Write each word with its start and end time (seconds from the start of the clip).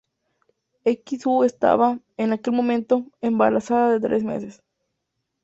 Xu 1.21 1.33
estaba, 1.49 1.87
en 2.21 2.27
aquel 2.33 2.53
momento, 2.59 2.95
embarazada 3.29 3.91
de 3.91 3.99
tres 4.05 4.23
meses. 4.29 4.55